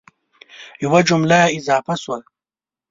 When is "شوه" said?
2.03-2.19